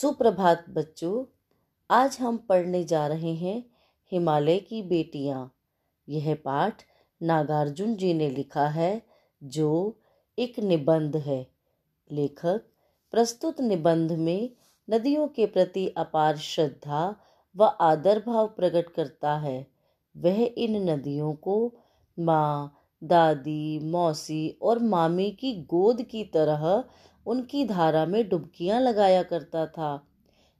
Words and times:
सुप्रभात 0.00 0.64
बच्चों, 0.70 1.24
आज 1.90 2.18
हम 2.20 2.36
पढ़ने 2.36 2.84
जा 2.84 3.06
रहे 3.06 3.34
हैं 3.34 3.64
हिमालय 4.12 4.58
की 4.58 4.82
बेटियाँ। 4.82 5.54
यह 6.08 6.34
पाठ 6.34 6.82
नागार्जुन 7.22 7.96
जी 7.96 8.14
ने 8.14 8.30
लिखा 8.30 8.68
है, 8.68 9.02
जो 9.44 10.00
एक 10.38 10.58
निबंध 10.58 11.16
है। 11.16 11.46
लेखक, 12.12 12.62
प्रस्तुत 13.10 13.60
निबंध 13.60 14.12
में 14.12 14.50
नदियों 14.90 15.28
के 15.28 15.46
प्रति 15.46 15.88
अपार 15.88 16.36
श्रद्धा 16.36 17.16
व 17.56 17.64
आदर 17.64 18.22
भाव 18.26 18.48
प्रकट 18.48 18.90
करता 18.90 19.36
है। 19.36 19.66
वह 20.16 20.54
इन 20.58 20.90
नदियों 20.90 21.34
को 21.34 21.74
माँ, 22.20 22.74
दादी, 23.04 23.78
मौसी 23.78 24.58
और 24.62 24.78
मामी 24.78 25.30
की 25.30 25.54
गोद 25.54 26.02
की 26.02 26.24
तरह 26.24 26.84
उनकी 27.28 27.64
धारा 27.64 28.06
में 28.06 28.28
डुबकियाँ 28.28 28.80
लगाया 28.80 29.22
करता 29.22 29.66
था। 29.66 29.90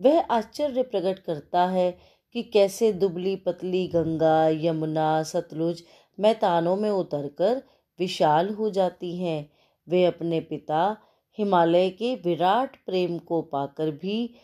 वह 0.00 0.20
आश्चर्य 0.20 0.82
प्रकट 0.82 1.18
करता 1.18 1.66
है 1.66 1.98
कि 2.32 2.42
कैसे 2.42 2.92
दुबली 2.92 3.36
पतली 3.36 3.86
गंगा, 3.88 4.48
यमुना, 4.48 5.22
सतलुज, 5.22 5.82
मैदानों 6.20 6.76
में 6.76 6.90
उतरकर 6.90 7.62
विशाल 7.98 8.48
हो 8.48 8.70
जाती 8.70 9.16
हैं। 9.16 9.50
वे 9.88 10.04
अपने 10.04 10.40
पिता 10.40 10.96
हिमालय 11.38 11.90
के 11.90 12.14
विराट 12.14 12.76
प्रेम 12.86 13.18
को 13.18 13.42
पाकर 13.42 13.90
भी 13.90 14.34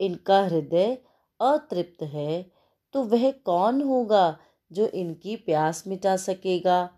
इनका 0.00 0.40
हृदय 0.40 0.98
अतृप्त 1.40 2.02
है। 2.02 2.50
तो 2.92 3.02
वह 3.02 3.30
कौन 3.30 3.82
होगा 3.82 4.38
जो 4.72 4.86
इनकी 4.86 5.36
प्यास 5.36 5.84
मिटा 5.86 6.16
सकेगा? 6.16 6.90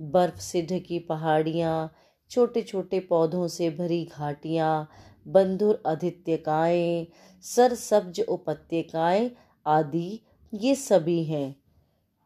बर्फ़ 0.00 0.38
से 0.38 0.62
ढकी 0.62 0.98
पहाड़ियाँ 0.98 1.92
छोटे 2.30 2.62
छोटे 2.62 3.00
पौधों 3.00 3.46
से 3.48 3.70
भरी 3.70 4.04
घाटियाँ, 4.04 4.88
बंधुर 5.26 5.82
आदित्यकाएँ, 5.86 7.06
सरसब्ज 7.44 8.20
उपत्यकाएँ 8.20 9.30
आदि, 9.66 10.20
ये 10.52 10.74
सभी 10.74 11.22
हैं। 11.24 11.56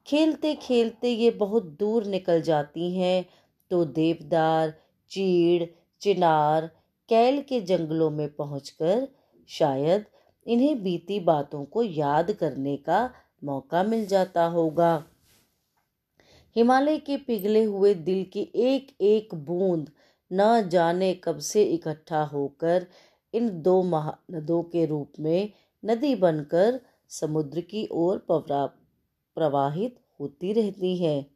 खेलते 0.07 0.55
खेलते 0.55 1.09
ये 1.09 1.31
बहुत 1.31 1.65
दूर 1.81 2.05
निकल 2.05 2.43
जाती 2.43 2.91
हैं 2.99 3.25
तो 3.71 3.85
देवदार, 3.85 4.75
चीड़, 5.11 5.65
चिनार, 6.01 6.71
कैल 7.09 7.41
के 7.43 7.61
जंगलों 7.61 8.11
में 8.11 8.29
पहुंचकर 8.33 9.09
शायद 9.51 10.05
इन्हें 10.47 10.83
बीती 10.83 11.21
बातों 11.21 11.65
को 11.65 11.83
याद 11.83 12.31
करने 12.33 12.77
का 12.77 13.11
मौका 13.45 13.83
मिल 13.83 14.07
जाता 14.07 14.45
होगा। 14.47 14.93
हिमालय 16.57 16.99
के 16.99 17.17
पिघले 17.17 17.63
हुए 17.65 17.95
दिल 17.95 18.25
की 18.25 18.41
एक 18.55 18.89
एक 19.01 19.35
बूंद 19.35 19.91
न 20.31 20.69
जाने 20.69 21.13
कब 21.15 21.39
से 21.39 21.65
इकट्ठा 21.65 22.23
होकर 22.23 22.87
इन 23.35 23.49
दो 23.63 23.83
महानदों 23.83 24.63
के 24.63 24.85
रूप 24.87 25.13
में 25.21 25.51
नदी 25.83 26.15
बनकर 26.15 26.81
समुद्र 27.11 27.61
की 27.61 27.87
ओर 27.93 28.27
प्रवाहित 28.31 29.97
होती 30.21 30.53
रहती 30.53 30.97
है। 30.97 31.27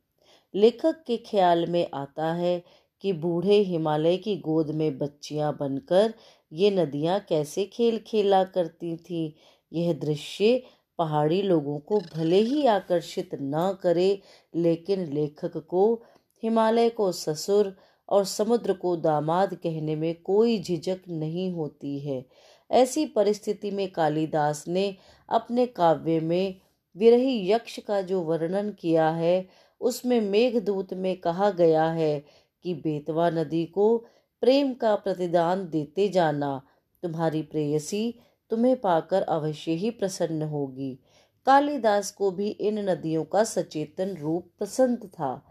लेखक 0.55 1.03
के 1.07 1.17
ख्याल 1.17 1.67
में 1.67 1.87
आता 1.95 2.33
है 2.33 2.63
कि 3.05 3.13
बूढ़े 3.13 3.59
हिमालय 3.63 4.17
की 4.17 4.37
गोद 4.37 4.71
में 4.71 4.99
बच्चियाँ 4.99 5.57
बनकर 5.61 6.15
ये 6.53 6.71
नदियाँ 6.71 7.19
कैसे 7.21 7.65
खेल 7.65 7.99
खेला 8.07 8.43
करती 8.45 8.97
थीं। 8.97 9.31
यह 9.73 9.93
दृश्य 9.93 10.63
पहाड़ी 10.99 11.43
लोगों 11.43 11.79
को 11.79 12.01
भले 12.17 12.39
ही 12.39 12.67
आकर्षित 12.67 13.31
न 13.35 13.77
करे, 13.83 14.21
लेकिन 14.55 15.13
लेखक 15.13 15.57
को, 15.57 16.03
हिमालय 16.43 16.89
को 16.89 17.13
ससुर 17.13 17.77
और 18.09 18.25
समुद्र 18.25 18.73
को 18.73 18.97
दामाद 18.97 19.55
कहने 19.55 19.97
में 19.97 20.15
कोई 20.23 20.63
झिझक 20.63 21.01
नहीं 21.09 21.53
होती 21.53 21.99
है। 21.99 22.25
ऐसी 22.71 23.07
परिस्थिति 23.07 23.71
में 23.71 23.93
कालिदास 23.93 24.65
ने 24.69 24.97
अपने 25.29 25.67
काव्य 25.67 26.21
में 26.21 26.61
विरही 26.97 27.51
यक्ष 27.51 27.79
का 27.79 28.01
जो 28.01 28.21
वर्णन 28.21 28.71
किया 28.71 29.11
है, 29.11 29.49
उसमें 29.81 30.21
मेघदूत 30.21 30.95
में 30.95 31.17
कहा 31.17 31.51
गया 31.51 31.85
है 31.85 32.25
कि 32.63 32.75
बेतवा 32.75 33.31
नदी 33.31 33.65
को 33.65 33.97
प्रेम 34.41 34.75
का 34.75 34.95
प्रतिदान 34.95 35.69
देते 35.69 36.09
जाना, 36.09 36.63
तुम्हारी 37.03 37.43
प्रेयसी 37.43 38.15
तुम्हें 38.51 38.81
पाकर 38.81 39.23
अवश्य 39.23 39.73
ही 39.73 39.91
प्रसन्न 39.91 40.43
होगी। 40.43 40.99
कालिदास 41.47 42.11
को 42.11 42.31
भी 42.31 42.49
इन 42.49 42.91
नदियों 42.91 43.25
का 43.25 43.45
सचेतन 43.45 44.17
रूप 44.17 44.51
पसंद 44.61 44.99
था। 44.99 45.47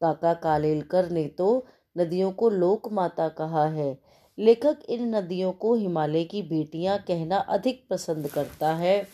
काका 0.00 0.34
कालेलकर 0.34 1.10
ने 1.10 1.26
तो 1.26 1.66
नदियों 1.98 2.32
को 2.32 2.50
लोक 2.50 2.92
माता 2.92 3.28
कहा 3.28 3.66
है। 3.66 3.98
लेखक 4.38 4.76
इन 4.88 5.14
नदियों 5.14 5.52
को 5.52 5.74
हिमालय 5.74 6.24
की 6.24 6.42
बेटियाँ 6.42 6.98
कहना 6.98 7.36
अधिक 7.36 7.86
पसंद 7.90 8.28
करता 8.28 8.74
है। 8.74 9.08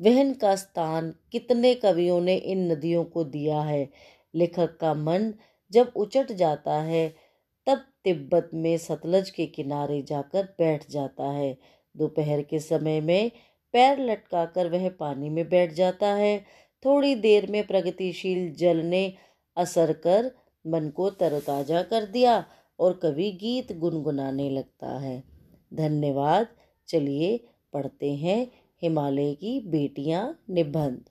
वहन 0.00 0.34
का 0.34 0.56
स्थान 0.56 1.14
कितने 1.32 1.74
कवियों 1.74 2.20
ने 2.20 2.36
इन 2.36 2.72
नदियों 2.72 3.04
को 3.04 3.24
दिया 3.24 3.60
है? 3.60 3.90
लेखक 4.34 4.76
का 4.80 4.94
मन 4.94 5.34
जब 5.72 5.92
उचट 5.96 6.32
जाता 6.32 6.74
है 6.74 7.14
तब 7.70 7.82
तिब्बत 8.04 8.50
में 8.54 8.78
सतलज 8.78 9.30
के 9.30 9.46
किनारे 9.46 10.02
जाकर 10.02 10.44
बैठ 10.44 10.90
जाता 10.90 11.30
है। 11.30 11.58
दोपहर 11.96 12.42
के 12.42 12.58
समय 12.58 13.00
में 13.00 13.30
पैर 13.72 13.98
लटकाकर 13.98 14.68
वह 14.68 14.88
पानी 14.88 15.28
में 15.28 15.48
बैठ 15.48 15.72
जाता 15.72 16.06
है। 16.06 16.44
थोड़ी 16.84 17.14
देर 17.14 17.50
में 17.50 17.66
प्रगतिशील 17.66 18.54
जल 18.54 18.76
ने 18.76 19.14
असर 19.56 19.92
कर 19.92 20.30
मन 20.66 20.88
को 20.88 21.10
तरोताजा 21.10 21.82
कर 21.82 22.04
दिया 22.04 22.44
और 22.78 22.92
कवि 22.92 23.30
गीत 23.30 23.72
गुनगुनाने 23.72 24.50
लगता 24.50 24.98
है। 24.98 25.22
धन्यवाद, 25.74 26.46
चलिए 26.88 27.44
पढ़ते 27.72 28.14
हैं 28.14 28.52
हिमालय 28.82 29.34
की 29.34 29.60
बेटियाँ 29.60 30.44
निबंध। 30.50 31.09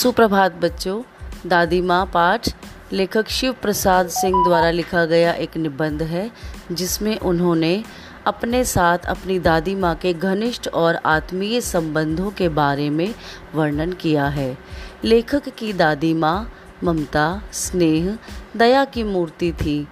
सुप्रभात 0.00 0.52
बच्चों, 0.52 1.02
दादी 1.46 1.80
माँ 1.80 2.06
पाठ, 2.06 2.48
लेखक 2.92 3.28
शिव 3.28 3.52
प्रसाद 3.52 4.08
सिंह 4.08 4.44
द्वारा 4.44 4.70
लिखा 4.70 5.04
गया 5.04 5.32
एक 5.32 5.56
निबंध 5.56 6.02
है, 6.02 6.30
जिसमें 6.72 7.18
उन्होंने 7.18 7.84
अपने 8.26 8.64
साथ 8.64 8.98
अपनी 8.98 9.38
दादी 9.38 9.74
माँ 9.74 9.94
के 9.94 10.12
घनिष्ठ 10.14 10.68
और 10.68 10.96
आत्मीय 10.96 11.60
संबंधों 11.60 12.30
के 12.30 12.48
बारे 12.48 12.90
में 12.90 13.14
वर्णन 13.54 13.92
किया 13.92 14.26
है। 14.26 14.58
लेखक 15.04 15.48
की 15.48 15.72
दादी 15.72 16.14
माँ, 16.14 16.52
ममता, 16.84 17.42
स्नेह, 17.52 18.18
दया 18.56 18.84
की 18.84 19.02
मूर्ति 19.02 19.52
थी, 19.52 19.88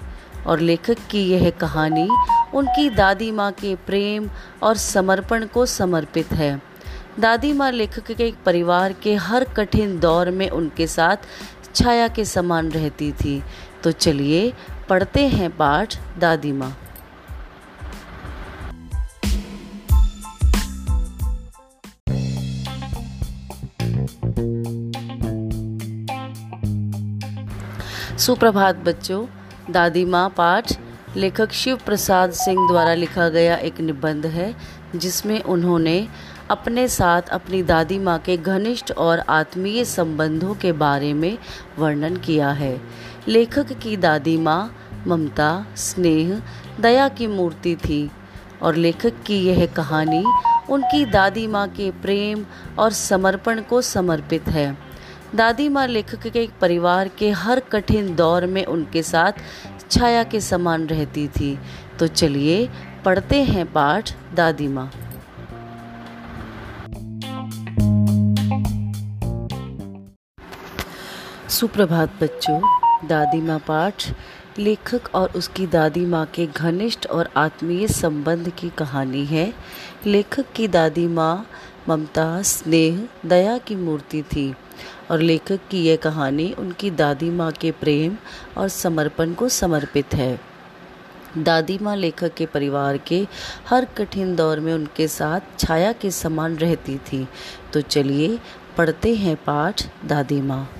और 0.47 0.60
लेखक 0.60 0.97
की 1.10 1.30
यह 1.30 1.50
कहानी 1.50 2.08
उनकी 2.54 2.91
दादी 2.91 3.30
माँ 3.30 3.52
के 3.52 3.74
प्रेम 3.74 4.30
और 4.62 4.76
समर्पण 4.76 5.47
को 5.47 5.66
समर्पित 5.66 6.32
है। 6.32 6.67
दादी 7.18 7.52
माँ 7.52 7.70
लेखक 7.72 8.10
के 8.12 8.32
परिवार 8.46 8.92
के 8.92 9.14
हर 9.14 9.44
कठिन 9.44 9.98
दौर 10.00 10.30
में 10.30 10.50
उनके 10.50 10.86
साथ 10.86 11.16
छाया 11.74 12.08
के 12.08 12.24
समान 12.24 12.70
रहती 12.70 13.12
थी। 13.12 13.42
तो 13.84 13.92
चलिए, 13.92 14.52
पढ़ते 14.88 15.26
हैं 15.28 15.56
पाठ 15.56 15.96
दादी 16.18 16.52
माँ। 16.52 16.76
सुप्रभात 28.18 28.76
बच्चों, 28.76 29.26
दादी 29.70 30.04
माँ 30.04 30.28
पाठ 30.36 30.72
लेखक 31.16 31.52
शिव 31.52 31.76
प्रसाद 31.86 32.30
सिंह 32.30 32.66
द्वारा 32.68 32.94
लिखा 32.94 33.28
गया 33.28 33.56
एक 33.56 33.80
निबंध 33.80 34.26
है, 34.26 34.54
जिसमें 34.96 35.42
उन्होंने 35.42 36.08
अपने 36.50 36.88
साथ 36.88 37.22
अपनी 37.22 37.62
दादी 37.62 37.98
माँ 37.98 38.19
के 38.19 38.36
घनिष्ठ 38.36 38.92
और 38.92 39.19
आत्मीय 39.19 39.84
संबंधों 39.84 40.54
के 40.54 40.72
बारे 40.72 41.12
में 41.12 41.38
वर्णन 41.78 42.16
किया 42.16 42.50
है। 42.50 42.80
लेखक 43.28 43.72
की 43.72 43.97
दादी 43.97 44.36
माँ, 44.36 44.74
ममता, 45.06 45.66
स्नेह, 45.77 46.42
दया 46.80 47.09
की 47.09 47.27
मूर्ति 47.27 47.77
थी 47.77 48.10
और 48.62 48.74
लेखक 48.74 49.12
की 49.27 49.39
यह 49.47 49.66
कहानी 49.66 50.24
उनकी 50.71 51.04
दादी 51.04 51.47
माँ 51.47 51.68
के 51.68 51.91
प्रेम 51.91 52.45
और 52.78 52.92
समर्पण 52.92 53.60
को 53.60 53.80
समर्पित 53.80 54.48
है। 54.48 54.78
दादी 55.34 55.68
माँ 55.68 55.86
लेखक 55.86 56.27
के 56.27 56.39
एक 56.39 56.50
परिवार 56.60 57.09
के 57.09 57.30
हर 57.30 57.60
कठिन 57.60 58.15
दौर 58.15 58.47
में 58.47 58.65
उनके 58.65 59.03
साथ 59.03 59.33
छाया 59.91 60.22
के 60.22 60.41
समान 60.41 60.86
रहती 60.86 61.28
थी। 61.28 61.59
तो 61.98 62.06
चलिए, 62.06 62.68
पढ़ते 63.04 63.42
हैं 63.42 63.72
पाठ 63.72 64.12
दादी 64.34 64.68
माँ। 64.68 64.91
सुप्रभात 71.59 72.13
बच्चों, 72.22 72.60
दादी 73.09 73.41
माँ 73.41 73.59
पाठ, 73.59 74.15
लेखक 74.59 75.15
और 75.15 75.33
उसकी 75.37 75.66
दादी 75.66 76.07
माँ 76.07 76.27
के 76.27 76.47
घनिष्ठ 76.47 77.07
और 77.07 77.28
आत्मीय 77.37 77.89
संबंध 77.89 78.49
की 78.49 78.71
कहानी 78.71 79.25
है। 79.25 79.55
लेखक 80.07 80.45
की 80.57 80.69
दादी 80.69 81.07
माँ 81.07 81.47
ममता, 81.89 82.43
स्नेह, 82.43 83.09
दया 83.27 83.59
की 83.59 83.77
मूर्ति 83.77 84.22
थी 84.22 84.55
और 85.10 85.21
लेखक 85.21 85.60
की 85.71 85.84
यह 85.84 85.97
कहानी 85.97 86.53
उनकी 86.53 86.91
दादी 86.91 87.31
माँ 87.31 87.53
के 87.53 87.71
प्रेम 87.71 88.16
और 88.59 88.69
समर्पण 88.69 89.34
को 89.34 89.49
समर्पित 89.49 90.15
है। 90.15 90.41
दादी 91.39 91.78
माँ 91.83 91.97
लेखक 91.97 92.34
के 92.34 92.47
परिवार 92.47 92.99
के 92.99 93.27
हर 93.69 93.84
कठिन 93.84 94.37
दौर 94.37 94.60
में 94.60 94.75
उनके 94.75 95.09
साथ 95.09 95.41
छाया 95.59 95.93
के 95.93 96.10
समान 96.10 96.57
रहती 96.57 96.99
थी। 96.99 97.28
तो 97.72 97.81
चलिए, 97.81 98.39
पढ़ते 98.77 99.15
हैं 99.15 99.37
पाठ 99.37 99.83
दादी 100.05 100.41
माँ। 100.41 100.71